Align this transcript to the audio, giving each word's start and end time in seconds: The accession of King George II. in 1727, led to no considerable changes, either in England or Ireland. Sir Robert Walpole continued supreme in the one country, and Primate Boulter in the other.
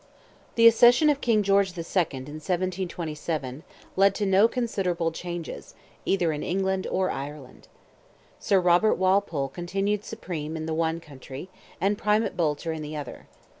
The 0.55 0.67
accession 0.67 1.11
of 1.11 1.21
King 1.21 1.43
George 1.43 1.77
II. 1.77 1.85
in 2.07 2.33
1727, 2.41 3.61
led 3.95 4.15
to 4.15 4.25
no 4.25 4.47
considerable 4.47 5.11
changes, 5.11 5.75
either 6.05 6.31
in 6.31 6.41
England 6.41 6.87
or 6.89 7.11
Ireland. 7.11 7.67
Sir 8.39 8.59
Robert 8.59 8.95
Walpole 8.95 9.47
continued 9.49 10.03
supreme 10.03 10.57
in 10.57 10.65
the 10.65 10.73
one 10.73 11.01
country, 11.01 11.49
and 11.79 11.99
Primate 11.99 12.35
Boulter 12.35 12.71
in 12.73 12.81
the 12.81 12.95
other. 12.97 13.27